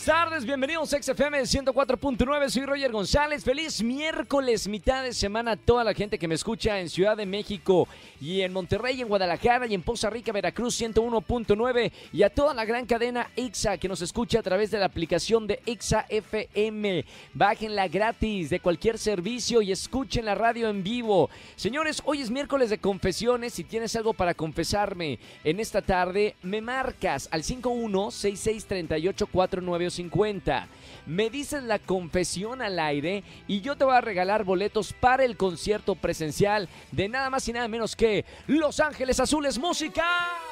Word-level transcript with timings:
Buenas 0.00 0.28
tardes, 0.30 0.46
bienvenidos 0.46 0.94
a 0.94 1.02
XFM 1.02 1.42
104.9, 1.42 2.48
soy 2.48 2.64
Roger 2.64 2.90
González, 2.90 3.44
feliz 3.44 3.82
miércoles, 3.82 4.66
mitad 4.66 5.02
de 5.02 5.12
semana 5.12 5.52
a 5.52 5.56
toda 5.56 5.84
la 5.84 5.92
gente 5.92 6.18
que 6.18 6.26
me 6.26 6.36
escucha 6.36 6.80
en 6.80 6.88
Ciudad 6.88 7.18
de 7.18 7.26
México 7.26 7.86
y 8.18 8.40
en 8.40 8.50
Monterrey, 8.50 9.02
en 9.02 9.08
Guadalajara 9.08 9.66
y 9.66 9.74
en 9.74 9.82
Poza 9.82 10.08
Rica, 10.08 10.32
Veracruz 10.32 10.80
101.9 10.80 11.92
y 12.14 12.22
a 12.22 12.30
toda 12.30 12.54
la 12.54 12.64
gran 12.64 12.86
cadena 12.86 13.28
EXA 13.36 13.76
que 13.76 13.88
nos 13.88 14.00
escucha 14.00 14.38
a 14.38 14.42
través 14.42 14.70
de 14.70 14.78
la 14.78 14.86
aplicación 14.86 15.46
de 15.46 15.60
EXA 15.66 16.06
FM. 16.08 17.04
Bájenla 17.34 17.88
gratis 17.88 18.48
de 18.48 18.60
cualquier 18.60 18.96
servicio 18.96 19.60
y 19.60 19.70
escuchen 19.70 20.24
la 20.24 20.34
radio 20.34 20.70
en 20.70 20.82
vivo. 20.82 21.28
Señores, 21.56 22.00
hoy 22.06 22.22
es 22.22 22.30
miércoles 22.30 22.70
de 22.70 22.78
confesiones, 22.78 23.52
si 23.52 23.64
tienes 23.64 23.94
algo 23.96 24.14
para 24.14 24.32
confesarme 24.32 25.18
en 25.44 25.60
esta 25.60 25.82
tarde, 25.82 26.36
me 26.42 26.62
marcas 26.62 27.28
al 27.30 27.44
51 27.44 28.10
66 28.10 28.64
38 28.64 29.26
50. 29.90 30.68
Me 31.06 31.30
dices 31.30 31.62
la 31.62 31.78
confesión 31.78 32.62
al 32.62 32.78
aire 32.78 33.24
y 33.46 33.60
yo 33.60 33.76
te 33.76 33.84
voy 33.84 33.94
a 33.94 34.00
regalar 34.00 34.44
boletos 34.44 34.92
para 34.92 35.24
el 35.24 35.36
concierto 35.36 35.94
presencial 35.94 36.68
de 36.92 37.08
nada 37.08 37.30
más 37.30 37.46
y 37.48 37.52
nada 37.52 37.68
menos 37.68 37.96
que 37.96 38.24
Los 38.46 38.80
Ángeles 38.80 39.20
Azules 39.20 39.58
Música. 39.58 40.49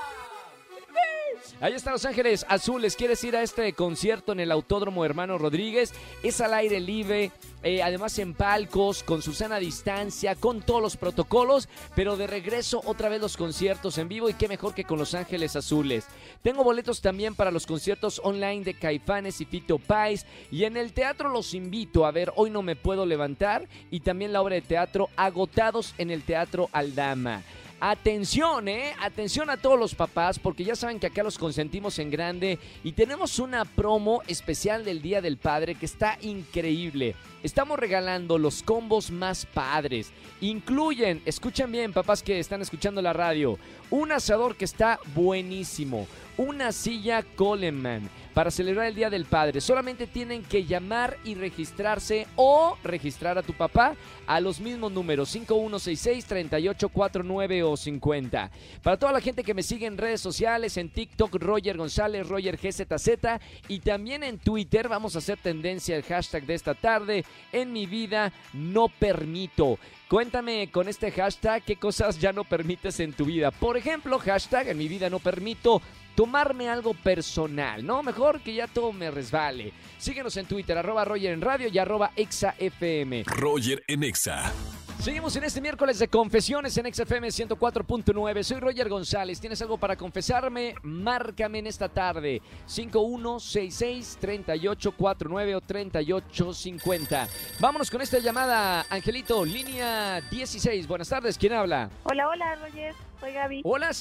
Ahí 1.60 1.72
está 1.72 1.90
Los 1.90 2.04
Ángeles 2.04 2.46
Azules. 2.48 2.94
¿Quieres 2.94 3.22
ir 3.24 3.34
a 3.36 3.42
este 3.42 3.72
concierto 3.72 4.32
en 4.32 4.40
el 4.40 4.52
Autódromo 4.52 5.04
Hermano 5.04 5.38
Rodríguez? 5.38 5.92
Es 6.22 6.40
al 6.40 6.54
aire 6.54 6.78
libre, 6.78 7.32
eh, 7.62 7.82
además 7.82 8.18
en 8.18 8.34
palcos, 8.34 9.02
con 9.02 9.22
su 9.22 9.32
sana 9.32 9.58
distancia, 9.58 10.36
con 10.36 10.62
todos 10.62 10.80
los 10.80 10.96
protocolos, 10.96 11.68
pero 11.96 12.16
de 12.16 12.28
regreso 12.28 12.80
otra 12.84 13.08
vez 13.08 13.20
los 13.20 13.36
conciertos 13.36 13.98
en 13.98 14.08
vivo 14.08 14.28
y 14.28 14.34
qué 14.34 14.46
mejor 14.46 14.74
que 14.74 14.84
con 14.84 14.98
Los 14.98 15.14
Ángeles 15.14 15.56
Azules. 15.56 16.06
Tengo 16.42 16.62
boletos 16.62 17.00
también 17.00 17.34
para 17.34 17.50
los 17.50 17.66
conciertos 17.66 18.20
online 18.22 18.64
de 18.64 18.74
Caifanes 18.74 19.40
y 19.40 19.44
Fito 19.44 19.78
Pais 19.78 20.26
y 20.52 20.64
en 20.64 20.76
el 20.76 20.92
teatro 20.92 21.28
los 21.28 21.54
invito 21.54 22.06
a 22.06 22.12
ver 22.12 22.32
Hoy 22.36 22.50
no 22.50 22.62
me 22.62 22.76
puedo 22.76 23.04
levantar 23.04 23.66
y 23.90 24.00
también 24.00 24.32
la 24.32 24.42
obra 24.42 24.54
de 24.54 24.62
teatro 24.62 25.08
Agotados 25.16 25.94
en 25.98 26.10
el 26.10 26.22
Teatro 26.22 26.68
Aldama. 26.72 27.42
Atención, 27.80 28.66
¿eh? 28.66 28.92
Atención 29.00 29.50
a 29.50 29.56
todos 29.56 29.78
los 29.78 29.94
papás, 29.94 30.40
porque 30.40 30.64
ya 30.64 30.74
saben 30.74 30.98
que 30.98 31.06
acá 31.06 31.22
los 31.22 31.38
consentimos 31.38 32.00
en 32.00 32.10
grande 32.10 32.58
y 32.82 32.90
tenemos 32.90 33.38
una 33.38 33.64
promo 33.64 34.20
especial 34.26 34.84
del 34.84 35.00
Día 35.00 35.20
del 35.20 35.36
Padre 35.36 35.76
que 35.76 35.86
está 35.86 36.18
increíble. 36.20 37.14
Estamos 37.44 37.78
regalando 37.78 38.36
los 38.36 38.64
combos 38.64 39.12
más 39.12 39.46
padres. 39.46 40.10
Incluyen, 40.40 41.22
escuchen 41.24 41.70
bien, 41.70 41.92
papás 41.92 42.24
que 42.24 42.40
están 42.40 42.62
escuchando 42.62 43.00
la 43.00 43.12
radio, 43.12 43.60
un 43.90 44.10
asador 44.10 44.56
que 44.56 44.64
está 44.64 44.98
buenísimo, 45.14 46.08
una 46.36 46.72
silla 46.72 47.22
Coleman 47.36 48.10
para 48.38 48.52
celebrar 48.52 48.86
el 48.86 48.94
Día 48.94 49.10
del 49.10 49.24
Padre. 49.24 49.60
Solamente 49.60 50.06
tienen 50.06 50.44
que 50.44 50.64
llamar 50.64 51.16
y 51.24 51.34
registrarse 51.34 52.28
o 52.36 52.78
registrar 52.84 53.36
a 53.36 53.42
tu 53.42 53.52
papá 53.52 53.96
a 54.28 54.38
los 54.38 54.60
mismos 54.60 54.92
números 54.92 55.30
5166 55.30 56.24
3849 56.24 57.64
o 57.64 57.76
50. 57.76 58.50
Para 58.80 58.96
toda 58.96 59.10
la 59.10 59.20
gente 59.20 59.42
que 59.42 59.54
me 59.54 59.64
sigue 59.64 59.86
en 59.86 59.98
redes 59.98 60.20
sociales, 60.20 60.76
en 60.76 60.88
TikTok, 60.88 61.34
Roger 61.34 61.76
González, 61.76 62.28
Roger 62.28 62.56
GZZ 62.56 63.40
y 63.66 63.80
también 63.80 64.22
en 64.22 64.38
Twitter, 64.38 64.88
vamos 64.88 65.16
a 65.16 65.18
hacer 65.18 65.40
tendencia 65.42 65.96
el 65.96 66.04
hashtag 66.04 66.46
de 66.46 66.54
esta 66.54 66.74
tarde. 66.74 67.24
En 67.50 67.72
mi 67.72 67.86
vida 67.86 68.32
no 68.52 68.86
permito. 68.88 69.80
Cuéntame 70.08 70.70
con 70.70 70.88
este 70.88 71.10
hashtag 71.10 71.64
qué 71.64 71.76
cosas 71.76 72.18
ya 72.18 72.32
no 72.32 72.44
permites 72.44 72.98
en 73.00 73.12
tu 73.12 73.26
vida. 73.26 73.50
Por 73.50 73.76
ejemplo, 73.76 74.18
hashtag 74.18 74.68
en 74.68 74.78
mi 74.78 74.88
vida 74.88 75.10
no 75.10 75.18
permito 75.18 75.82
tomarme 76.18 76.68
algo 76.68 76.94
personal, 76.94 77.86
¿no? 77.86 78.02
Mejor 78.02 78.40
que 78.40 78.52
ya 78.52 78.66
todo 78.66 78.92
me 78.92 79.08
resbale. 79.08 79.72
Síguenos 79.98 80.36
en 80.36 80.46
Twitter, 80.46 80.76
arroba 80.76 81.04
Roger 81.04 81.32
en 81.32 81.40
radio 81.40 81.68
y 81.68 81.78
arroba 81.78 82.10
ExaFM. 82.16 83.22
Roger 83.24 83.84
en 83.86 84.02
Exa. 84.02 84.52
Seguimos 84.98 85.36
en 85.36 85.44
este 85.44 85.60
miércoles 85.60 86.00
de 86.00 86.08
confesiones 86.08 86.76
en 86.76 86.92
XFM 86.92 87.28
104.9. 87.28 88.42
Soy 88.42 88.58
Roger 88.58 88.88
González. 88.88 89.40
¿Tienes 89.40 89.62
algo 89.62 89.78
para 89.78 89.94
confesarme? 89.94 90.74
Márcame 90.82 91.60
en 91.60 91.68
esta 91.68 91.88
tarde. 91.88 92.42
5166-3849 92.66 95.54
o 95.54 95.60
3850. 95.60 97.28
Vámonos 97.60 97.92
con 97.92 98.02
esta 98.02 98.18
llamada. 98.18 98.84
Angelito, 98.90 99.44
línea 99.44 100.20
16. 100.32 100.88
Buenas 100.88 101.08
tardes. 101.08 101.38
¿Quién 101.38 101.52
habla? 101.52 101.88
Hola, 102.02 102.28
hola, 102.28 102.56
Roger. 102.56 102.92
Soy 103.20 103.32
Gaby. 103.32 103.60
Hola, 103.62 103.92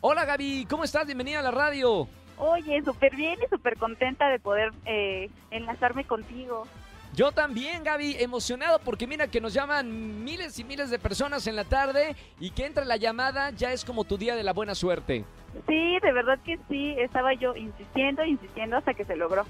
hola 0.00 0.24
Gaby. 0.24 0.66
¿Cómo 0.68 0.84
estás? 0.84 1.06
Bienvenida 1.06 1.40
a 1.40 1.42
la 1.42 1.50
radio. 1.50 2.08
Oye, 2.38 2.82
súper 2.84 3.16
bien 3.16 3.38
y 3.44 3.48
súper 3.48 3.76
contenta 3.78 4.28
de 4.28 4.38
poder 4.38 4.72
eh, 4.84 5.30
enlazarme 5.50 6.04
contigo. 6.06 6.66
Yo 7.14 7.32
también, 7.32 7.82
Gaby, 7.82 8.16
emocionado 8.18 8.78
porque 8.80 9.06
mira 9.06 9.26
que 9.28 9.40
nos 9.40 9.54
llaman 9.54 10.22
miles 10.22 10.58
y 10.58 10.64
miles 10.64 10.90
de 10.90 10.98
personas 10.98 11.46
en 11.46 11.56
la 11.56 11.64
tarde 11.64 12.14
y 12.38 12.50
que 12.50 12.66
entra 12.66 12.84
la 12.84 12.96
llamada 12.96 13.50
ya 13.50 13.72
es 13.72 13.86
como 13.86 14.04
tu 14.04 14.18
día 14.18 14.36
de 14.36 14.42
la 14.42 14.52
buena 14.52 14.74
suerte. 14.74 15.24
Sí, 15.66 15.98
de 16.02 16.12
verdad 16.12 16.38
que 16.44 16.58
sí. 16.68 16.94
Estaba 16.98 17.32
yo 17.32 17.56
insistiendo, 17.56 18.22
insistiendo 18.22 18.76
hasta 18.76 18.92
que 18.92 19.06
se 19.06 19.16
logró. 19.16 19.44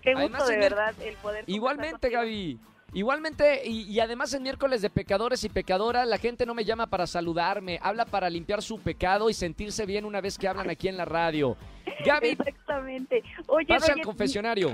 Qué 0.00 0.14
gusto, 0.14 0.46
de 0.46 0.54
el- 0.54 0.60
verdad, 0.60 0.94
el 1.02 1.14
poder. 1.16 1.44
Igualmente. 1.46 2.08
Gaby. 2.08 2.58
Igualmente, 2.92 3.62
y, 3.66 3.82
y 3.82 4.00
además 4.00 4.34
en 4.34 4.42
miércoles 4.42 4.82
de 4.82 4.90
pecadores 4.90 5.44
y 5.44 5.48
pecadoras, 5.48 6.06
la 6.08 6.18
gente 6.18 6.44
no 6.44 6.54
me 6.54 6.64
llama 6.64 6.88
para 6.88 7.06
saludarme, 7.06 7.78
habla 7.82 8.04
para 8.04 8.28
limpiar 8.28 8.62
su 8.62 8.80
pecado 8.80 9.30
y 9.30 9.34
sentirse 9.34 9.86
bien 9.86 10.04
una 10.04 10.20
vez 10.20 10.36
que 10.36 10.48
hablan 10.48 10.68
aquí 10.70 10.88
en 10.88 10.96
la 10.96 11.04
radio. 11.04 11.56
Gaby, 12.04 12.28
Exactamente. 12.30 13.22
Oye, 13.46 13.66
pasa 13.66 13.86
al 13.86 13.90
Roger, 13.92 14.04
confesionario. 14.04 14.70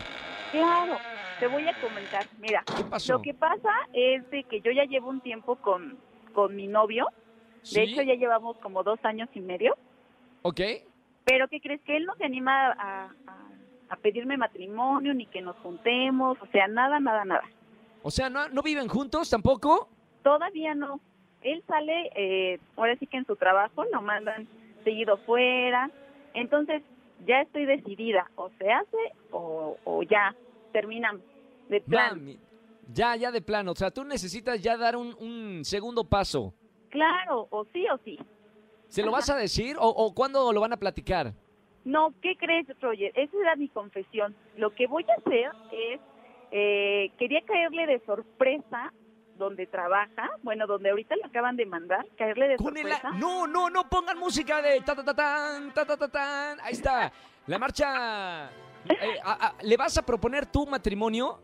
Claro, 0.52 0.96
te 1.40 1.46
voy 1.46 1.68
a 1.68 1.78
comentar. 1.80 2.24
Mira, 2.40 2.64
¿Qué 2.76 2.84
pasó? 2.84 3.12
lo 3.14 3.22
que 3.22 3.34
pasa 3.34 3.70
es 3.92 4.28
de 4.30 4.44
que 4.44 4.60
yo 4.60 4.70
ya 4.70 4.84
llevo 4.84 5.10
un 5.10 5.20
tiempo 5.20 5.56
con, 5.56 5.98
con 6.32 6.54
mi 6.56 6.66
novio. 6.68 7.08
¿Sí? 7.62 7.80
De 7.80 7.82
hecho, 7.82 8.02
ya 8.02 8.14
llevamos 8.14 8.56
como 8.58 8.82
dos 8.84 8.98
años 9.04 9.28
y 9.34 9.40
medio. 9.40 9.76
¿Ok? 10.42 10.60
Pero 11.24 11.48
¿qué 11.48 11.60
crees? 11.60 11.80
Que 11.82 11.96
él 11.96 12.04
no 12.06 12.14
se 12.14 12.24
anima 12.24 12.68
a, 12.72 13.04
a- 13.26 13.42
a 13.88 13.96
pedirme 13.96 14.36
matrimonio, 14.36 15.14
ni 15.14 15.26
que 15.26 15.40
nos 15.42 15.56
juntemos, 15.58 16.38
o 16.40 16.46
sea, 16.52 16.66
nada, 16.68 16.98
nada, 17.00 17.24
nada. 17.24 17.42
O 18.06 18.10
sea, 18.12 18.30
¿no, 18.30 18.48
¿no 18.50 18.62
viven 18.62 18.86
juntos 18.86 19.28
tampoco? 19.28 19.88
Todavía 20.22 20.76
no. 20.76 21.00
Él 21.42 21.64
sale, 21.66 22.10
eh, 22.14 22.60
ahora 22.76 22.94
sí 23.00 23.06
que 23.08 23.16
en 23.16 23.26
su 23.26 23.34
trabajo 23.34 23.84
lo 23.92 24.00
mandan 24.00 24.46
seguido 24.84 25.16
fuera. 25.26 25.90
Entonces, 26.32 26.82
ya 27.26 27.40
estoy 27.40 27.64
decidida, 27.66 28.30
o 28.36 28.48
se 28.58 28.70
hace 28.70 28.96
o, 29.32 29.76
o 29.82 30.02
ya 30.04 30.36
terminamos. 30.72 31.22
De 31.68 31.80
plan. 31.80 32.24
mi- 32.24 32.38
ya, 32.92 33.16
ya 33.16 33.32
de 33.32 33.40
plano. 33.42 33.72
O 33.72 33.74
sea, 33.74 33.90
tú 33.90 34.04
necesitas 34.04 34.62
ya 34.62 34.76
dar 34.76 34.94
un, 34.94 35.12
un 35.18 35.64
segundo 35.64 36.04
paso. 36.04 36.54
Claro, 36.90 37.48
o 37.50 37.64
sí 37.72 37.86
o 37.92 37.98
sí. 38.04 38.16
¿Se 38.86 39.02
lo 39.02 39.10
vas 39.10 39.28
a 39.30 39.34
decir 39.36 39.74
o, 39.80 39.88
o 39.88 40.14
cuándo 40.14 40.52
lo 40.52 40.60
van 40.60 40.72
a 40.74 40.76
platicar? 40.76 41.32
No, 41.84 42.14
¿qué 42.22 42.36
crees, 42.36 42.66
Roger? 42.80 43.10
Esa 43.16 43.36
era 43.40 43.56
mi 43.56 43.68
confesión. 43.68 44.36
Lo 44.56 44.70
que 44.76 44.86
voy 44.86 45.04
a 45.10 45.14
hacer 45.20 45.50
es, 45.72 46.00
eh, 46.58 47.10
quería 47.18 47.42
caerle 47.42 47.86
de 47.86 48.00
sorpresa 48.06 48.90
donde 49.36 49.66
trabaja, 49.66 50.30
bueno, 50.42 50.66
donde 50.66 50.88
ahorita 50.88 51.14
le 51.16 51.24
acaban 51.24 51.56
de 51.56 51.66
mandar, 51.66 52.06
caerle 52.16 52.48
de 52.48 52.56
sorpresa. 52.56 53.10
No, 53.10 53.46
no, 53.46 53.68
no 53.68 53.86
pongan 53.90 54.18
música 54.18 54.62
de 54.62 54.80
ta 54.80 54.94
ta 54.96 55.04
ta 55.04 55.12
tan, 55.14 55.74
ta 55.74 55.84
ta 55.84 55.96
ta 55.98 56.08
tan. 56.08 56.58
Ahí 56.60 56.72
está. 56.72 57.12
La 57.46 57.58
marcha. 57.58 58.46
Eh, 58.88 59.20
a- 59.22 59.48
a- 59.48 59.54
¿Le 59.62 59.76
vas 59.76 59.98
a 59.98 60.02
proponer 60.06 60.46
tu 60.46 60.64
matrimonio? 60.66 61.38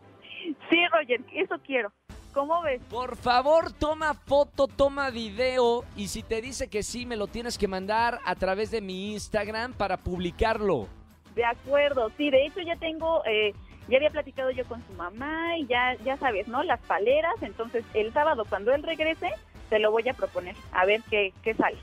Sí, 0.69 0.77
Roger, 0.91 1.21
eso 1.33 1.55
quiero. 1.63 1.91
¿Cómo 2.33 2.63
ves? 2.63 2.81
Por 2.89 3.15
favor, 3.15 3.71
toma 3.73 4.15
foto, 4.15 4.67
toma 4.67 5.11
video 5.11 5.83
y 5.95 6.07
si 6.07 6.23
te 6.23 6.41
dice 6.41 6.67
que 6.67 6.81
sí, 6.81 7.05
me 7.05 7.15
lo 7.15 7.27
tienes 7.27 7.59
que 7.59 7.67
mandar 7.67 8.19
a 8.25 8.33
través 8.33 8.71
de 8.71 8.81
mi 8.81 9.13
Instagram 9.13 9.73
para 9.73 9.97
publicarlo. 9.97 10.87
De 11.35 11.45
acuerdo, 11.45 12.09
sí, 12.17 12.31
de 12.31 12.47
hecho 12.47 12.61
ya 12.61 12.75
tengo, 12.77 13.23
eh, 13.25 13.53
ya 13.87 13.97
había 13.97 14.09
platicado 14.09 14.51
yo 14.51 14.65
con 14.65 14.85
su 14.87 14.93
mamá 14.93 15.57
y 15.57 15.67
ya, 15.67 15.95
ya 16.03 16.17
sabes, 16.17 16.47
¿no? 16.47 16.63
Las 16.63 16.79
paleras, 16.81 17.35
entonces 17.41 17.83
el 17.93 18.13
sábado 18.13 18.45
cuando 18.47 18.73
él 18.73 18.83
regrese, 18.83 19.31
te 19.69 19.79
lo 19.79 19.91
voy 19.91 20.07
a 20.07 20.13
proponer, 20.13 20.55
a 20.71 20.85
ver 20.85 21.01
qué, 21.09 21.33
qué 21.43 21.53
sale. 21.53 21.77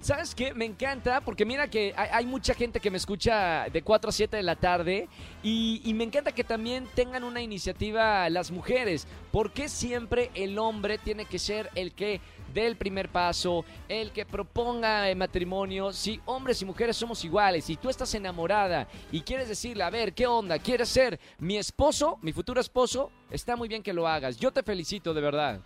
¿Sabes 0.00 0.34
qué? 0.34 0.54
Me 0.54 0.64
encanta 0.64 1.20
porque 1.20 1.44
mira 1.44 1.68
que 1.68 1.92
hay, 1.96 2.24
mucha 2.24 2.54
gente 2.54 2.78
que 2.78 2.90
me 2.90 2.96
escucha 2.96 3.66
de 3.70 3.82
4 3.82 4.08
a 4.08 4.12
7 4.12 4.36
de 4.36 4.42
la 4.42 4.54
tarde 4.54 5.08
y, 5.42 5.92
me 5.94 6.04
encanta 6.04 6.32
que 6.32 6.44
también 6.44 6.86
tengan 6.94 7.24
una 7.24 7.42
iniciativa 7.42 8.30
las 8.30 8.50
mujeres. 8.50 9.06
¿Por 9.32 9.52
qué 9.52 9.68
siempre 9.68 10.30
el 10.34 10.58
hombre 10.58 10.96
tiene 10.96 11.26
que 11.26 11.38
ser 11.38 11.68
el 11.74 11.92
que 11.92 12.20
dé 12.54 12.66
el 12.66 12.76
primer 12.76 13.10
paso, 13.10 13.64
el 13.88 14.12
que 14.12 14.24
proponga 14.24 15.10
el 15.10 15.16
matrimonio? 15.16 15.92
Si 15.92 16.20
hombres 16.24 16.62
y 16.62 16.64
mujeres 16.64 16.96
somos 16.96 17.24
iguales 17.24 17.68
y 17.68 17.76
tú 17.76 17.90
estás 17.90 18.14
enamorada 18.14 18.86
y 19.10 19.20
quieres 19.22 19.48
decirle, 19.48 19.82
a 19.82 19.90
ver, 19.90 20.14
¿qué 20.14 20.26
onda? 20.26 20.58
¿Quieres 20.60 20.88
ser 20.88 21.18
mi 21.38 21.58
esposo, 21.58 22.18
mi 22.22 22.32
futuro 22.32 22.60
esposo? 22.60 23.10
Está 23.30 23.56
muy 23.56 23.68
bien 23.68 23.82
que 23.82 23.92
lo 23.92 24.06
hagas. 24.06 24.38
Yo 24.38 24.52
te 24.52 24.62
felicito, 24.62 25.12
de 25.12 25.20
verdad. 25.20 25.60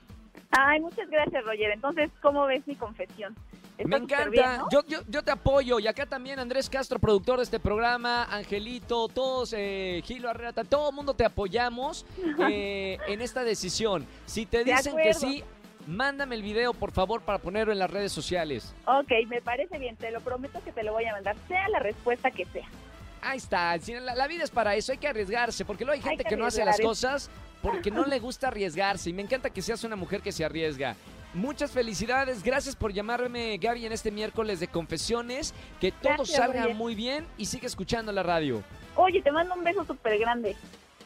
Ay, 0.59 0.81
muchas 0.81 1.09
gracias, 1.11 1.45
Roger. 1.45 1.71
Entonces, 1.73 2.11
¿cómo 2.23 2.47
ves 2.47 2.67
mi 2.67 2.77
confesión? 2.77 3.35
Me 3.79 3.85
Está 3.85 3.97
encanta. 3.97 4.29
bien, 4.31 4.57
¿no? 4.59 4.69
yo, 4.71 4.85
yo, 4.87 5.01
yo 5.09 5.23
te 5.25 5.33
apoyo. 5.33 5.81
Y 5.81 5.89
acá 5.89 6.07
también 6.07 6.39
Andrés 6.39 6.71
Castro, 6.71 7.01
productor 7.01 7.39
de 7.39 7.43
este 7.43 7.59
programa, 7.59 8.25
Angelito, 8.25 9.09
todos, 9.09 9.53
eh, 9.57 10.01
Gilo 10.05 10.31
Arreta, 10.31 10.63
todo 10.63 10.91
el 10.91 10.95
mundo 10.95 11.15
te 11.15 11.25
apoyamos 11.25 12.07
eh, 12.49 12.99
en 13.09 13.21
esta 13.21 13.43
decisión. 13.43 14.07
Si 14.27 14.47
te 14.47 14.63
dicen 14.63 14.97
que 14.97 15.13
sí, 15.13 15.43
mándame 15.89 16.37
el 16.37 16.43
video, 16.43 16.73
por 16.73 16.93
favor, 16.93 17.23
para 17.23 17.39
ponerlo 17.39 17.73
en 17.73 17.81
las 17.81 17.91
redes 17.91 18.13
sociales. 18.13 18.77
Ok, 18.87 19.11
me 19.27 19.43
parece 19.43 19.79
bien. 19.79 19.97
Te 19.97 20.13
lo 20.13 20.21
prometo 20.21 20.63
que 20.63 20.71
te 20.71 20.85
lo 20.85 20.93
voy 20.93 21.07
a 21.07 21.13
mandar, 21.13 21.35
sea 21.49 21.69
la 21.69 21.81
respuesta 21.81 22.31
que 22.31 22.45
sea. 22.47 22.69
Ahí 23.23 23.39
está. 23.39 23.77
La, 24.03 24.15
la 24.15 24.27
vida 24.29 24.45
es 24.45 24.51
para 24.51 24.77
eso. 24.77 24.93
Hay 24.93 24.99
que 24.99 25.09
arriesgarse. 25.09 25.65
Porque 25.65 25.85
luego 25.85 25.95
hay 25.95 26.01
Hay 26.01 26.11
gente 26.11 26.25
que 26.25 26.31
que 26.31 26.37
no 26.37 26.45
hace 26.45 26.63
las 26.65 26.79
cosas 26.79 27.31
porque 27.65 27.91
no 27.91 28.05
le 28.05 28.21
gusta 28.21 28.49
arriesgarse. 28.49 29.09
Y 29.09 29.15
me 29.15 29.23
encanta 29.23 29.49
que 29.49 29.63
seas 29.63 29.83
una 29.85 29.97
mujer 29.97 30.21
que 30.21 30.33
se 30.33 30.45
arriesga. 30.45 30.95
Muchas 31.33 31.71
felicidades. 31.73 32.43
Gracias 32.45 32.77
por 32.77 32.93
llamarme, 32.93 33.57
Gaby, 33.57 33.87
en 33.87 33.93
este 33.93 34.11
miércoles 34.11 34.61
de 34.61 34.69
confesiones. 34.69 35.55
Que 35.81 35.91
todo 35.91 36.13
Gracias, 36.19 36.37
salga 36.37 36.69
muy 36.69 36.95
bien 36.95 37.27
y 37.39 37.47
sigue 37.47 37.67
escuchando 37.67 38.13
la 38.13 38.23
radio. 38.23 38.63
Oye, 38.97 39.23
te 39.23 39.33
mando 39.33 39.55
un 39.55 39.65
beso 39.65 39.83
súper 39.85 40.19
grande. 40.19 40.55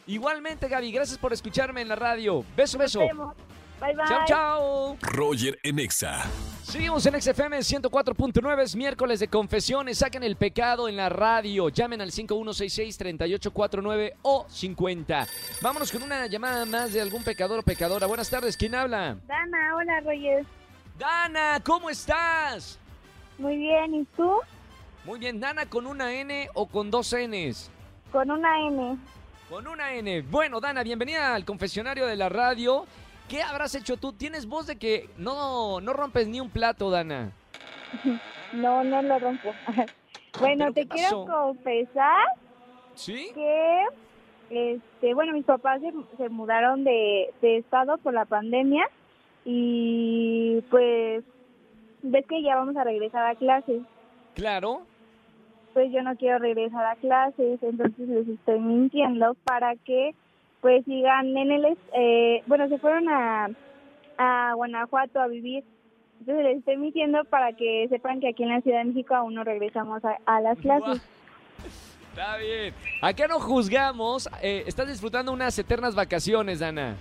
Igualmente, 0.05 0.67
Gaby, 0.67 0.91
gracias 0.91 1.17
por 1.17 1.31
escucharme 1.31 1.81
en 1.81 1.87
la 1.87 1.95
radio. 1.95 2.43
Beso, 2.57 2.77
beso. 2.77 2.99
Vemos. 2.99 3.35
Bye, 3.79 3.95
bye. 3.95 4.05
Chao, 4.07 4.25
chao. 4.25 4.97
Roger 5.01 5.57
en 5.63 5.79
Exa. 5.79 6.25
Seguimos 6.63 7.05
en 7.05 7.19
XFM 7.19 7.57
104.9, 7.59 8.61
es 8.61 8.75
miércoles 8.75 9.19
de 9.19 9.27
confesiones. 9.27 9.97
Saquen 9.97 10.23
el 10.23 10.35
pecado 10.35 10.87
en 10.87 10.95
la 10.97 11.09
radio. 11.09 11.69
Llamen 11.69 12.01
al 12.01 12.11
5166-3849 12.11 14.13
o 14.21 14.45
50. 14.47 15.27
Vámonos 15.61 15.91
con 15.91 16.03
una 16.03 16.27
llamada 16.27 16.65
más 16.65 16.93
de 16.93 17.01
algún 17.01 17.23
pecador 17.23 17.59
o 17.59 17.63
pecadora. 17.63 18.05
Buenas 18.05 18.29
tardes, 18.29 18.55
¿quién 18.55 18.75
habla? 18.75 19.17
Dana, 19.27 19.75
hola, 19.75 19.99
Roger. 20.01 20.45
Dana, 20.99 21.59
¿cómo 21.65 21.89
estás? 21.89 22.77
Muy 23.39 23.57
bien, 23.57 23.95
¿y 23.95 24.05
tú? 24.15 24.31
Muy 25.05 25.17
bien, 25.17 25.39
Dana, 25.39 25.65
¿con 25.65 25.87
una 25.87 26.13
N 26.13 26.49
o 26.53 26.67
con 26.67 26.91
dos 26.91 27.15
Ns? 27.15 27.71
Con 28.11 28.29
una 28.29 28.59
N. 28.67 28.97
Con 29.49 29.65
una 29.65 29.93
N. 29.93 30.21
Bueno, 30.23 30.59
Dana, 30.59 30.83
bienvenida 30.83 31.33
al 31.33 31.45
confesionario 31.45 32.05
de 32.05 32.15
la 32.15 32.29
radio. 32.29 32.85
¿Qué 33.29 33.43
habrás 33.43 33.75
hecho 33.75 33.95
tú? 33.95 34.11
Tienes 34.11 34.47
voz 34.47 34.65
de 34.65 34.77
que 34.77 35.07
no, 35.17 35.79
no 35.81 35.93
rompes 35.93 36.27
ni 36.27 36.41
un 36.41 36.49
plato, 36.49 36.89
Dana. 36.89 37.31
No, 38.51 38.83
no 38.83 38.99
lo 39.03 39.19
rompo. 39.19 39.53
bueno, 40.39 40.65
¿Pero 40.65 40.73
qué 40.73 40.81
te 40.81 40.87
quiero 40.87 41.23
confesar 41.27 42.25
¿Sí? 42.95 43.29
que, 43.35 43.83
este, 44.49 45.13
bueno, 45.13 45.33
mis 45.33 45.45
papás 45.45 45.79
se, 45.81 45.93
se 46.17 46.29
mudaron 46.29 46.83
de, 46.83 47.31
de 47.43 47.57
estado 47.57 47.99
por 47.99 48.15
la 48.15 48.25
pandemia 48.25 48.89
y 49.45 50.61
pues 50.71 51.23
ves 52.01 52.25
que 52.25 52.41
ya 52.41 52.55
vamos 52.55 52.75
a 52.75 52.83
regresar 52.83 53.23
a 53.27 53.35
clases. 53.35 53.83
Claro. 54.33 54.81
Pues 55.73 55.91
yo 55.91 56.01
no 56.01 56.15
quiero 56.15 56.39
regresar 56.39 56.83
a 56.87 56.95
clases, 56.95 57.61
entonces 57.61 58.09
les 58.09 58.27
estoy 58.27 58.59
mintiendo 58.59 59.35
para 59.43 59.75
que 59.75 60.15
pues 60.61 60.83
sigan 60.85 61.35
en 61.37 61.51
el, 61.51 61.77
eh, 61.97 62.43
bueno, 62.47 62.67
se 62.69 62.77
fueron 62.79 63.07
a, 63.09 63.49
a 64.17 64.53
Guanajuato 64.55 65.19
a 65.19 65.27
vivir. 65.27 65.63
Entonces 66.19 66.43
les 66.45 66.57
estoy 66.59 66.77
mintiendo 66.77 67.23
para 67.25 67.53
que 67.53 67.87
sepan 67.89 68.19
que 68.19 68.29
aquí 68.29 68.43
en 68.43 68.49
la 68.49 68.61
Ciudad 68.61 68.79
de 68.79 68.85
México 68.85 69.15
aún 69.15 69.35
no 69.35 69.43
regresamos 69.43 70.03
a, 70.03 70.17
a 70.25 70.41
las 70.41 70.57
clases. 70.59 71.01
Está 72.11 72.37
bien. 72.37 72.73
Acá 73.01 73.27
no 73.27 73.39
juzgamos. 73.39 74.29
eh, 74.41 74.63
estás 74.67 74.87
disfrutando 74.89 75.31
unas 75.31 75.57
eternas 75.57 75.95
vacaciones, 75.95 76.59
Dana. 76.59 76.95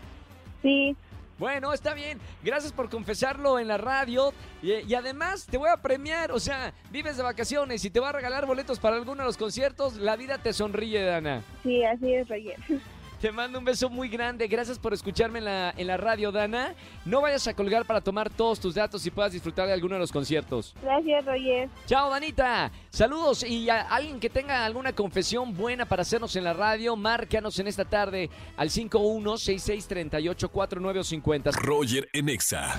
Sí, 0.63 0.95
Bueno, 1.39 1.73
está 1.73 1.95
bien. 1.95 2.19
Gracias 2.45 2.73
por 2.73 2.89
confesarlo 2.89 3.59
en 3.59 3.67
la 3.69 3.79
radio. 3.79 4.33
Y, 4.63 4.73
y 4.89 4.95
además 4.95 5.47
te 5.51 5.57
voy 5.57 5.71
a 5.71 5.77
premiar. 5.79 6.31
O 6.31 6.39
sea, 6.39 6.73
vives 6.93 7.17
de 7.17 7.23
vacaciones 7.25 7.85
y 7.85 7.91
te 7.91 7.99
voy 7.99 8.09
a 8.09 8.13
regalar 8.13 8.47
boletos 8.47 8.79
para 8.79 8.97
alguno 8.97 9.23
de 9.23 9.27
los 9.27 9.37
conciertos. 9.37 9.97
La 9.97 10.15
vida 10.17 10.39
te 10.39 10.53
sonríe, 10.53 11.03
Dana. 11.03 11.43
sí, 11.65 11.83
así 11.85 12.15
es, 12.15 12.29
Roger. 12.29 12.57
Te 13.21 13.33
mando 13.33 13.59
un 13.59 13.65
beso 13.65 13.91
muy 13.91 14.09
grande. 14.09 14.47
Gracias 14.47 14.79
por 14.79 14.95
escucharme 14.95 15.41
en 15.41 15.47
la, 15.47 15.75
en 15.77 15.89
la 15.89 15.97
radio, 15.97 16.31
Dana. 16.31 16.73
No 17.05 17.21
vayas 17.21 17.49
a 17.49 17.55
colgar 17.55 17.85
para 17.85 18.01
tomar 18.01 18.31
todos 18.31 18.61
tus 18.61 18.77
datos 18.77 19.05
y 19.07 19.11
puedas 19.11 19.33
disfrutar 19.33 19.67
de 19.67 19.73
alguno 19.73 19.97
de 19.97 20.01
los 20.01 20.13
conciertos. 20.13 20.73
Gracias, 20.81 21.25
Roger. 21.25 21.69
Chao, 21.87 22.11
Danita. 22.11 22.71
Saludos 22.91 23.43
y 23.43 23.69
a 23.71 23.81
alguien 23.81 24.21
que 24.21 24.31
tenga 24.31 24.65
alguna 24.65 24.93
confesión 24.93 25.53
buena 25.57 25.85
para 25.85 26.03
hacernos 26.03 26.37
en 26.37 26.45
la 26.45 26.53
radio, 26.53 26.95
márcanos 26.95 27.59
en 27.59 27.67
esta 27.67 27.85
tarde 27.85 28.31
al 28.57 28.71
51663849 28.71 30.99
o 30.99 31.05
50. 31.05 31.51
Roger 31.53 32.09
en 32.13 32.29
Exa. 32.29 32.79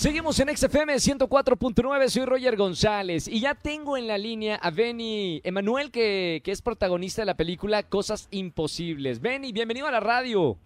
Seguimos 0.00 0.40
en 0.40 0.48
XFM 0.56 0.94
104.9, 0.94 2.08
soy 2.08 2.24
Roger 2.24 2.56
González 2.56 3.28
y 3.28 3.38
ya 3.38 3.54
tengo 3.54 3.98
en 3.98 4.06
la 4.06 4.16
línea 4.16 4.56
a 4.56 4.70
Benny 4.70 5.42
Emanuel 5.44 5.90
que, 5.90 6.40
que 6.42 6.52
es 6.52 6.62
protagonista 6.62 7.20
de 7.20 7.26
la 7.26 7.34
película 7.34 7.82
Cosas 7.82 8.26
Imposibles. 8.30 9.20
Benny, 9.20 9.52
bienvenido 9.52 9.86
a 9.86 9.90
la 9.90 10.00
radio. 10.00 10.56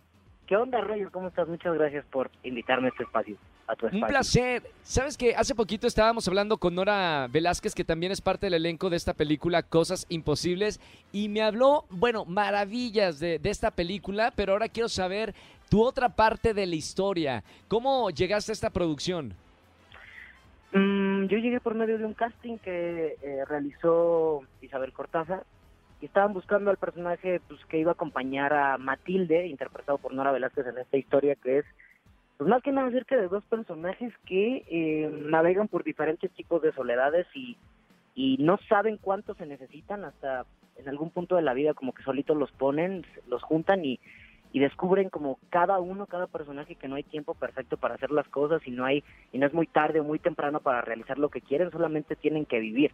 ¿Qué 0.47 0.55
onda, 0.55 0.81
Roger? 0.81 1.11
¿Cómo 1.11 1.27
estás? 1.27 1.49
Muchas 1.49 1.75
gracias 1.75 2.05
por 2.13 2.31
invitarme 2.45 2.87
a 2.87 2.91
este 2.91 3.03
espacio, 3.03 3.37
a 3.67 3.75
tu 3.75 3.87
espacio. 3.87 4.05
Un 4.05 4.09
placer. 4.09 4.71
Sabes 4.85 5.17
que 5.17 5.35
hace 5.35 5.57
poquito 5.57 5.89
estábamos 5.89 6.29
hablando 6.29 6.59
con 6.59 6.77
Nora 6.77 7.27
Velázquez, 7.29 7.75
que 7.75 7.83
también 7.83 8.13
es 8.13 8.21
parte 8.21 8.47
del 8.47 8.55
elenco 8.55 8.89
de 8.89 8.97
esta 8.97 9.15
película 9.15 9.65
Cosas 9.65 10.07
Imposibles, 10.11 10.79
y 11.11 11.29
me 11.29 11.43
habló, 11.43 11.87
bueno, 11.91 12.25
maravillas 12.25 13.19
de, 13.19 13.41
de 13.41 13.51
esta 13.51 13.73
película, 13.73 14.33
pero 14.37 14.53
ahora 14.53 14.69
quiero 14.69 14.89
saber 14.89 15.35
tu 15.75 15.83
otra 15.83 16.09
parte 16.09 16.55
de 16.55 16.67
la 16.69 16.77
historia. 16.77 17.43
¿Cómo 17.67 18.09
llegaste 18.11 18.53
a 18.53 18.55
esta 18.55 18.71
producción? 18.71 19.35
Mm, 20.73 21.25
yo 21.27 21.39
llegué 21.39 21.59
por 21.59 21.75
medio 21.75 21.99
de 21.99 22.05
un 22.07 22.15
casting 22.15 22.59
que 22.59 23.17
eh, 23.21 23.45
realizó 23.49 24.43
Isabel 24.63 24.93
Cortázar 24.93 25.43
y 26.01 26.07
estaban 26.07 26.33
buscando 26.33 26.71
al 26.71 26.77
personaje 26.77 27.41
pues, 27.49 27.59
que 27.65 27.81
iba 27.81 27.91
a 27.91 27.95
acompañar 27.95 28.53
a 28.53 28.79
Matilde, 28.79 29.49
interpretado 29.49 29.99
por 29.99 30.15
Nora 30.15 30.31
Velázquez 30.31 30.65
en 30.65 30.79
esta 30.79 30.97
historia 30.97 31.35
que 31.35 31.59
es 31.59 31.65
pues 32.37 32.49
más 32.49 32.63
que 32.63 32.71
nada 32.71 32.87
acerca 32.87 33.17
de 33.17 33.27
dos 33.27 33.43
personajes 33.47 34.13
que 34.27 34.65
eh, 34.69 35.11
navegan 35.25 35.67
por 35.67 35.83
diferentes 35.83 36.31
tipos 36.35 36.63
de 36.63 36.71
soledades 36.71 37.27
y, 37.35 37.57
y 38.15 38.37
no 38.39 38.59
saben 38.69 38.97
cuánto 38.97 39.35
se 39.35 39.45
necesitan 39.45 40.05
hasta 40.05 40.47
en 40.77 40.89
algún 40.89 41.11
punto 41.11 41.35
de 41.35 41.43
la 41.43 41.53
vida 41.53 41.75
como 41.75 41.93
que 41.93 42.05
solitos 42.05 42.37
los 42.37 42.53
ponen, 42.53 43.05
los 43.27 43.43
juntan 43.43 43.85
y, 43.85 43.99
y 44.55 44.61
descubren 44.61 45.11
como 45.11 45.41
cada 45.51 45.81
uno, 45.81 46.07
cada 46.07 46.29
personaje 46.29 46.77
que 46.77 46.87
no 46.87 46.95
hay 46.95 47.03
tiempo 47.03 47.35
perfecto 47.35 47.77
para 47.77 47.97
hacer 47.97 48.13
las 48.13 48.29
cosas 48.29 48.63
y 48.65 48.71
no 48.71 48.85
hay 48.85 49.03
y 49.33 49.39
no 49.39 49.49
es 49.49 49.53
muy 49.53 49.67
tarde 49.67 49.99
o 49.99 50.05
muy 50.05 50.21
temprano 50.21 50.61
para 50.61 50.81
realizar 50.81 51.19
lo 51.19 51.29
que 51.29 51.41
quieren, 51.41 51.73
solamente 51.73 52.15
tienen 52.15 52.47
que 52.47 52.61
vivir. 52.61 52.93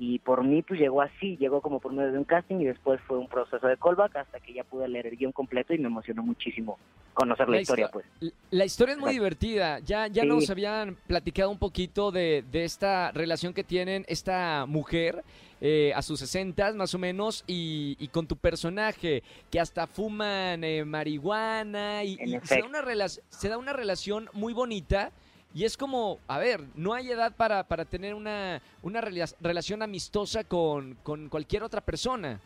Y 0.00 0.20
por 0.20 0.44
mí 0.44 0.62
pues 0.62 0.78
llegó 0.78 1.02
así, 1.02 1.36
llegó 1.38 1.60
como 1.60 1.80
por 1.80 1.92
medio 1.92 2.12
de 2.12 2.18
un 2.18 2.24
casting 2.24 2.56
y 2.60 2.64
después 2.66 3.00
fue 3.08 3.18
un 3.18 3.26
proceso 3.26 3.66
de 3.66 3.76
callback 3.76 4.14
hasta 4.14 4.38
que 4.38 4.52
ya 4.52 4.62
pude 4.62 4.86
leer 4.86 5.08
el 5.08 5.16
guion 5.16 5.32
completo 5.32 5.74
y 5.74 5.78
me 5.78 5.88
emocionó 5.88 6.22
muchísimo 6.22 6.78
conocer 7.14 7.48
la, 7.48 7.56
La 7.56 7.60
historia 7.62 7.86
histo- 7.88 7.90
pues. 8.20 8.32
La 8.50 8.64
historia 8.64 8.92
es 8.92 8.98
muy 9.00 9.10
Exacto. 9.10 9.20
divertida. 9.24 9.78
Ya, 9.80 10.06
ya 10.06 10.22
Sí. 10.22 10.28
nos 10.28 10.48
habían 10.50 10.94
platicado 11.08 11.50
un 11.50 11.58
poquito 11.58 12.12
de, 12.12 12.44
de 12.52 12.62
esta 12.64 13.10
relación 13.10 13.52
que 13.52 13.64
tienen 13.64 14.04
esta 14.06 14.66
mujer 14.66 15.24
eh, 15.60 15.92
a 15.96 16.02
sus 16.02 16.20
60 16.20 16.74
más 16.74 16.94
o 16.94 16.98
menos 16.98 17.42
y, 17.48 17.96
y 17.98 18.06
con 18.06 18.28
tu 18.28 18.36
personaje 18.36 19.24
que 19.50 19.58
hasta 19.58 19.88
fuman 19.88 20.62
eh, 20.62 20.84
marihuana 20.84 22.04
y, 22.04 22.16
y 22.22 22.38
se, 22.44 22.60
da 22.60 22.66
una 22.66 23.08
se 23.08 23.48
da 23.48 23.58
una 23.58 23.72
relación 23.72 24.28
muy 24.32 24.52
bonita. 24.54 25.10
Y 25.54 25.64
es 25.64 25.76
como, 25.76 26.18
a 26.28 26.38
ver, 26.38 26.60
no 26.74 26.92
hay 26.92 27.10
edad 27.10 27.34
para, 27.34 27.64
para 27.64 27.84
tener 27.84 28.14
una, 28.14 28.60
una 28.82 29.00
rela- 29.00 29.34
relación 29.40 29.82
amistosa 29.82 30.44
con, 30.44 30.94
con 31.02 31.28
cualquier 31.28 31.62
otra 31.62 31.80
persona. 31.80 32.40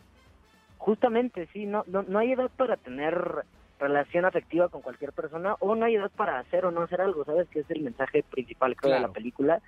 Justamente, 0.77 1.47
sí, 1.53 1.65
no, 1.65 1.83
no, 1.87 2.03
no 2.03 2.19
hay 2.19 2.31
edad 2.31 2.49
para 2.55 2.77
tener 2.77 3.45
relación 3.79 4.23
afectiva 4.25 4.69
con 4.69 4.81
cualquier 4.81 5.11
persona 5.11 5.55
o 5.59 5.75
no 5.75 5.85
hay 5.85 5.95
edad 5.95 6.11
para 6.15 6.39
hacer 6.39 6.65
o 6.65 6.71
no 6.71 6.81
hacer 6.81 7.01
algo, 7.01 7.25
¿sabes? 7.25 7.49
Que 7.49 7.59
es 7.59 7.69
el 7.71 7.81
mensaje 7.81 8.23
principal, 8.23 8.75
creo, 8.75 8.93
de 8.93 8.99
la 9.01 9.13
película. 9.13 9.61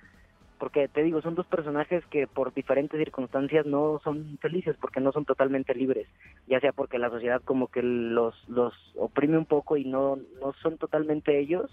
Porque 0.58 0.88
te 0.88 1.02
digo, 1.02 1.20
son 1.20 1.34
dos 1.34 1.46
personajes 1.46 2.02
que 2.06 2.26
por 2.26 2.54
diferentes 2.54 2.98
circunstancias 2.98 3.66
no 3.66 4.00
son 4.02 4.38
felices 4.40 4.74
porque 4.80 5.00
no 5.00 5.12
son 5.12 5.26
totalmente 5.26 5.74
libres, 5.74 6.08
ya 6.46 6.60
sea 6.60 6.72
porque 6.72 6.98
la 6.98 7.10
sociedad 7.10 7.42
como 7.44 7.66
que 7.68 7.82
los, 7.82 8.34
los 8.48 8.72
oprime 8.96 9.36
un 9.36 9.44
poco 9.44 9.76
y 9.76 9.84
no, 9.84 10.16
no 10.40 10.54
son 10.62 10.78
totalmente 10.78 11.38
ellos, 11.38 11.70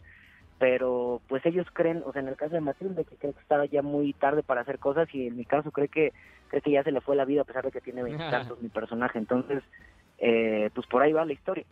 pero 0.60 1.22
pues 1.28 1.46
ellos 1.46 1.68
creen, 1.74 2.04
o 2.06 2.12
sea, 2.12 2.22
en 2.22 2.28
el 2.28 2.36
caso 2.36 2.54
de 2.56 2.62
Matilde, 2.62 3.06
que 3.06 3.16
cree 3.16 3.34
que 3.34 3.40
está 3.40 3.66
ya 3.66 3.82
muy 3.82 4.14
tarde 4.14 4.44
para 4.44 4.62
hacer 4.62 4.80
cosas 4.80 5.08
y 5.14 5.28
en 5.28 5.38
mi 5.38 5.46
caso 5.46 5.72
cree 5.72 5.88
que 5.88 6.14
cree 6.48 6.62
que 6.62 6.72
ya 6.72 6.84
se 6.84 6.92
le 6.92 7.02
fue 7.02 7.16
la 7.16 7.26
vida 7.26 7.42
a 7.42 7.46
pesar 7.46 7.66
de 7.66 7.72
que 7.72 7.82
tiene 7.82 8.04
veintitantos 8.04 8.62
mi 8.62 8.70
personaje, 8.70 9.18
entonces, 9.18 9.64
eh, 10.20 10.70
pues 10.74 10.88
por 10.88 11.02
ahí 11.02 11.14
va 11.14 11.26
la 11.26 11.34
historia. 11.34 11.66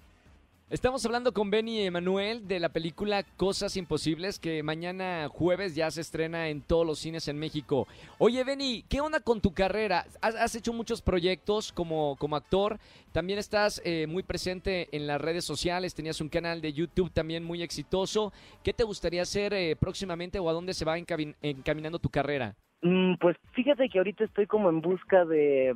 Estamos 0.71 1.05
hablando 1.05 1.33
con 1.33 1.49
Benny 1.51 1.81
Emanuel 1.81 2.47
de 2.47 2.57
la 2.61 2.69
película 2.69 3.23
Cosas 3.35 3.75
Imposibles 3.75 4.39
que 4.39 4.63
mañana 4.63 5.27
jueves 5.27 5.75
ya 5.75 5.91
se 5.91 5.99
estrena 5.99 6.47
en 6.47 6.61
todos 6.61 6.87
los 6.87 6.97
cines 6.97 7.27
en 7.27 7.37
México. 7.37 7.89
Oye 8.19 8.45
Benny, 8.45 8.85
¿qué 8.87 9.01
onda 9.01 9.19
con 9.19 9.41
tu 9.41 9.53
carrera? 9.53 10.05
Has, 10.21 10.55
hecho 10.55 10.71
muchos 10.71 11.01
proyectos 11.01 11.73
como, 11.73 12.15
como 12.15 12.37
actor, 12.37 12.77
también 13.11 13.37
estás 13.37 13.81
eh, 13.83 14.07
muy 14.07 14.23
presente 14.23 14.87
en 14.93 15.07
las 15.07 15.19
redes 15.19 15.43
sociales, 15.43 15.93
tenías 15.93 16.21
un 16.21 16.29
canal 16.29 16.61
de 16.61 16.71
YouTube 16.71 17.11
también 17.11 17.43
muy 17.43 17.61
exitoso. 17.63 18.31
¿Qué 18.63 18.71
te 18.71 18.85
gustaría 18.85 19.23
hacer 19.23 19.53
eh, 19.53 19.75
próximamente 19.75 20.39
o 20.39 20.49
a 20.49 20.53
dónde 20.53 20.73
se 20.73 20.85
va 20.85 20.97
encamin- 20.97 21.35
encaminando 21.41 21.99
tu 21.99 22.07
carrera? 22.07 22.55
Mm, 22.81 23.15
pues 23.15 23.35
fíjate 23.51 23.89
que 23.89 23.97
ahorita 23.97 24.23
estoy 24.23 24.47
como 24.47 24.69
en 24.69 24.79
busca 24.79 25.25
de 25.25 25.73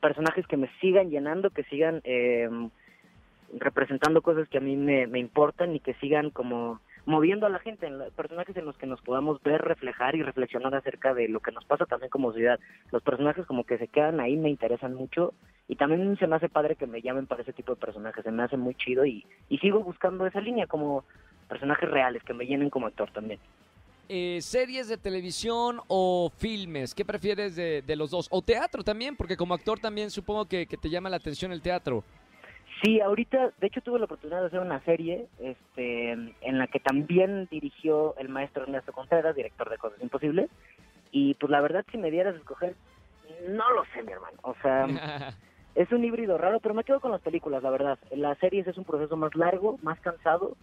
personajes 0.00 0.44
que 0.48 0.56
me 0.56 0.68
sigan 0.80 1.10
llenando, 1.10 1.50
que 1.50 1.62
sigan 1.62 2.00
eh, 2.02 2.48
representando 3.52 4.22
cosas 4.22 4.48
que 4.48 4.58
a 4.58 4.62
mí 4.62 4.76
me, 4.76 5.06
me 5.06 5.18
importan 5.18 5.74
y 5.74 5.80
que 5.80 5.94
sigan 5.94 6.30
como 6.30 6.80
moviendo 7.04 7.46
a 7.46 7.50
la 7.50 7.58
gente, 7.58 7.86
en 7.86 7.98
la- 7.98 8.10
personajes 8.10 8.56
en 8.56 8.64
los 8.64 8.76
que 8.78 8.86
nos 8.86 9.00
podamos 9.00 9.42
ver, 9.42 9.60
reflejar 9.60 10.14
y 10.14 10.22
reflexionar 10.22 10.74
acerca 10.74 11.14
de 11.14 11.28
lo 11.28 11.40
que 11.40 11.50
nos 11.52 11.64
pasa 11.64 11.84
también 11.84 12.10
como 12.10 12.30
sociedad. 12.30 12.60
Los 12.92 13.02
personajes 13.02 13.44
como 13.46 13.64
que 13.64 13.78
se 13.78 13.88
quedan 13.88 14.20
ahí 14.20 14.36
me 14.36 14.50
interesan 14.50 14.94
mucho 14.94 15.34
y 15.68 15.76
también 15.76 16.16
se 16.18 16.26
me 16.26 16.36
hace 16.36 16.48
padre 16.48 16.76
que 16.76 16.86
me 16.86 17.02
llamen 17.02 17.26
para 17.26 17.42
ese 17.42 17.52
tipo 17.52 17.74
de 17.74 17.80
personajes, 17.80 18.22
se 18.24 18.30
me 18.30 18.42
hace 18.44 18.56
muy 18.56 18.74
chido 18.74 19.04
y, 19.04 19.26
y 19.48 19.58
sigo 19.58 19.80
buscando 19.80 20.26
esa 20.26 20.40
línea 20.40 20.66
como 20.66 21.04
personajes 21.48 21.90
reales 21.90 22.22
que 22.22 22.34
me 22.34 22.46
llenen 22.46 22.70
como 22.70 22.86
actor 22.86 23.10
también. 23.10 23.40
Eh, 24.08 24.38
¿Series 24.42 24.88
de 24.88 24.96
televisión 24.98 25.80
o 25.88 26.30
filmes? 26.36 26.94
¿Qué 26.94 27.04
prefieres 27.04 27.56
de, 27.56 27.82
de 27.82 27.96
los 27.96 28.10
dos? 28.10 28.28
O 28.30 28.42
teatro 28.42 28.84
también, 28.84 29.16
porque 29.16 29.36
como 29.36 29.54
actor 29.54 29.78
también 29.80 30.10
supongo 30.10 30.46
que 30.46 30.66
te 30.66 30.90
llama 30.90 31.08
la 31.08 31.16
atención 31.16 31.50
el 31.52 31.62
teatro. 31.62 32.04
Sí, 32.82 33.00
ahorita, 33.00 33.52
de 33.60 33.66
hecho 33.66 33.80
tuve 33.80 34.00
la 34.00 34.06
oportunidad 34.06 34.40
de 34.40 34.46
hacer 34.48 34.58
una 34.58 34.80
serie 34.80 35.28
este, 35.38 36.10
en 36.12 36.58
la 36.58 36.66
que 36.66 36.80
también 36.80 37.46
dirigió 37.50 38.16
el 38.16 38.28
maestro 38.28 38.64
Ernesto 38.64 38.92
Contreras, 38.92 39.36
director 39.36 39.70
de 39.70 39.78
Cosas 39.78 40.02
Imposibles, 40.02 40.50
y 41.12 41.34
pues 41.34 41.50
la 41.50 41.60
verdad 41.60 41.84
si 41.92 41.98
me 41.98 42.10
dieras 42.10 42.34
a 42.34 42.38
escoger, 42.38 42.74
no 43.48 43.70
lo 43.70 43.84
sé 43.94 44.02
mi 44.02 44.12
hermano, 44.12 44.36
o 44.42 44.54
sea, 44.62 44.86
es 45.74 45.92
un 45.92 46.04
híbrido 46.04 46.38
raro, 46.38 46.60
pero 46.60 46.74
me 46.74 46.84
quedo 46.84 47.00
con 47.00 47.12
las 47.12 47.20
películas, 47.20 47.62
la 47.62 47.70
verdad. 47.70 47.98
Las 48.10 48.38
series 48.38 48.66
es 48.66 48.76
un 48.76 48.84
proceso 48.84 49.16
más 49.16 49.34
largo, 49.34 49.78
más 49.82 49.98
cansado 50.00 50.56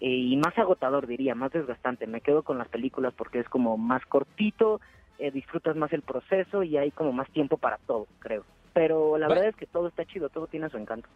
eh, 0.00 0.08
y 0.08 0.36
más 0.36 0.56
agotador, 0.58 1.06
diría, 1.06 1.34
más 1.34 1.52
desgastante. 1.52 2.06
Me 2.06 2.20
quedo 2.20 2.42
con 2.42 2.58
las 2.58 2.68
películas 2.68 3.14
porque 3.16 3.38
es 3.38 3.48
como 3.48 3.78
más 3.78 4.04
cortito, 4.06 4.80
eh, 5.18 5.30
disfrutas 5.30 5.76
más 5.76 5.92
el 5.92 6.02
proceso 6.02 6.62
y 6.62 6.76
hay 6.76 6.90
como 6.90 7.12
más 7.12 7.30
tiempo 7.30 7.56
para 7.56 7.78
todo, 7.86 8.06
creo. 8.18 8.44
Pero 8.72 9.18
la 9.18 9.28
verdad 9.28 9.46
es 9.46 9.56
que 9.56 9.66
todo 9.66 9.88
está 9.88 10.04
chido, 10.04 10.28
todo 10.28 10.46
tiene 10.46 10.68
su 10.68 10.76
encanto. 10.76 11.08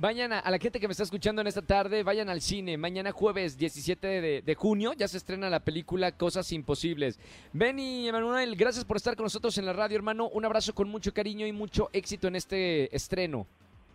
Vayan 0.00 0.32
a, 0.32 0.38
a 0.38 0.50
la 0.52 0.58
gente 0.58 0.78
que 0.78 0.86
me 0.86 0.92
está 0.92 1.02
escuchando 1.02 1.40
en 1.40 1.48
esta 1.48 1.60
tarde, 1.60 2.04
vayan 2.04 2.28
al 2.28 2.40
cine. 2.40 2.76
Mañana 2.78 3.10
jueves 3.10 3.58
17 3.58 4.06
de, 4.06 4.42
de 4.42 4.54
junio 4.54 4.92
ya 4.92 5.08
se 5.08 5.16
estrena 5.16 5.50
la 5.50 5.58
película 5.58 6.12
Cosas 6.12 6.52
Imposibles. 6.52 7.18
Benny 7.52 8.08
Emanuel, 8.08 8.54
gracias 8.54 8.84
por 8.84 8.96
estar 8.96 9.16
con 9.16 9.24
nosotros 9.24 9.58
en 9.58 9.66
la 9.66 9.72
radio, 9.72 9.96
hermano. 9.96 10.28
Un 10.28 10.44
abrazo 10.44 10.72
con 10.72 10.88
mucho 10.88 11.12
cariño 11.12 11.48
y 11.48 11.52
mucho 11.52 11.90
éxito 11.92 12.28
en 12.28 12.36
este 12.36 12.94
estreno. 12.94 13.44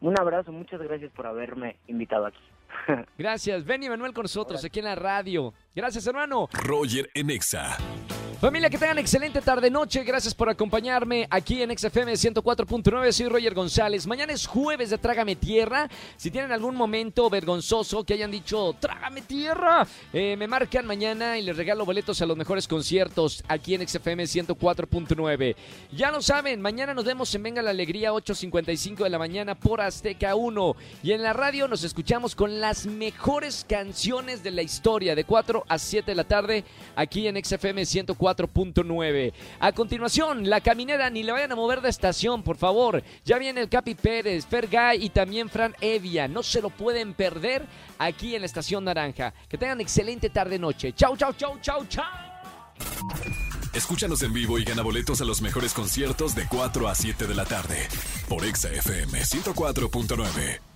Un 0.01 0.19
abrazo, 0.19 0.51
muchas 0.51 0.81
gracias 0.81 1.10
por 1.13 1.25
haberme 1.25 1.77
invitado 1.88 2.25
aquí. 2.25 2.39
Gracias, 3.17 3.63
Benny 3.63 3.86
Emanuel 3.86 4.13
con 4.13 4.24
nosotros 4.24 4.65
aquí 4.65 4.79
en 4.79 4.86
la 4.86 4.95
radio. 4.95 5.53
Gracias, 5.74 6.05
hermano. 6.05 6.50
Roger 6.51 7.10
en 7.13 7.29
Exa. 7.29 7.77
Familia, 8.43 8.69
que 8.69 8.77
tengan 8.77 8.97
excelente 8.97 9.39
tarde-noche. 9.39 10.03
Gracias 10.03 10.35
por 10.35 10.50
acompañarme 10.50 11.25
aquí 11.29 11.62
en 11.62 11.69
XFM 11.77 12.12
104.9. 12.12 13.12
Soy 13.13 13.29
Roger 13.29 13.53
González. 13.53 14.05
Mañana 14.05 14.33
es 14.33 14.47
jueves 14.47 14.89
de 14.89 14.97
Trágame 14.97 15.38
Tierra. 15.38 15.89
Si 16.17 16.29
tienen 16.29 16.51
algún 16.51 16.75
momento 16.75 17.29
vergonzoso 17.29 18.03
que 18.03 18.15
hayan 18.15 18.31
dicho 18.31 18.75
Trágame 18.77 19.21
Tierra, 19.21 19.88
eh, 20.12 20.35
me 20.35 20.50
marcan 20.50 20.85
mañana 20.85 21.38
y 21.38 21.43
les 21.43 21.55
regalo 21.55 21.85
boletos 21.85 22.21
a 22.21 22.25
los 22.25 22.35
mejores 22.35 22.67
conciertos 22.67 23.45
aquí 23.47 23.75
en 23.75 23.88
XFM 23.88 24.25
104.9. 24.25 25.55
Ya 25.93 26.12
lo 26.12 26.21
saben, 26.21 26.59
mañana 26.59 26.93
nos 26.93 27.05
vemos 27.05 27.33
en 27.33 27.43
Venga 27.43 27.62
la 27.62 27.69
Alegría 27.69 28.12
8.55 28.12 29.05
de 29.05 29.09
la 29.09 29.19
mañana 29.19 29.55
por 29.55 29.79
Azteca 29.79 30.35
1. 30.35 30.75
Y 31.01 31.13
en 31.13 31.23
la 31.23 31.31
radio 31.31 31.69
nos 31.69 31.85
escuchamos 31.85 32.35
con 32.35 32.59
las 32.59 32.88
mejores 32.88 33.65
canciones 33.65 34.43
de 34.43 34.51
la 34.51 34.63
historia 34.63 35.15
de 35.15 35.23
4 35.23 35.63
a 35.65 35.79
7 35.79 36.12
de 36.12 36.15
la 36.15 36.25
tarde 36.25 36.65
aquí 36.97 37.25
en 37.25 37.41
XFM 37.41 37.85
104.9. 38.36 39.34
A 39.60 39.72
continuación, 39.72 40.50
la 40.50 40.62
caminera, 40.62 41.10
ni 41.10 41.24
le 41.24 41.32
vayan 41.32 41.52
a 41.52 41.56
mover 41.56 41.82
de 41.82 41.90
estación, 41.90 42.44
por 42.44 42.58
favor. 42.58 43.04
Ya 43.25 43.38
viene 43.38 43.62
el 43.62 43.70
Capi 43.70 43.96
Pérez, 43.96 44.46
Fergay 44.46 45.04
y 45.04 45.10
también 45.10 45.50
Fran 45.50 45.75
Evia. 45.82 46.28
No 46.28 46.44
se 46.44 46.62
lo 46.62 46.70
pueden 46.70 47.13
perder 47.13 47.66
aquí 47.98 48.36
en 48.36 48.42
la 48.42 48.46
estación 48.46 48.84
Naranja. 48.84 49.34
Que 49.48 49.58
tengan 49.58 49.82
excelente 49.82 50.30
tarde-noche. 50.30 50.94
Chau, 50.94 51.16
chau, 51.18 51.34
chau, 51.34 51.58
chau, 51.62 51.86
chau. 51.88 52.04
Escúchanos 53.74 54.22
en 54.22 54.34
vivo 54.34 54.60
y 54.60 54.63
gana 54.63 54.84
boletos 54.84 55.22
a 55.22 55.25
los 55.25 55.42
mejores 55.42 55.74
conciertos 55.74 56.36
de 56.36 56.48
4 56.48 56.88
a 56.88 56.96
7 56.96 57.25
de 57.25 57.36
la 57.36 57.46
tarde 57.46 57.88
por 58.30 58.46
Exa 58.46 58.70
FM 58.70 59.20
104.9. 59.20 60.73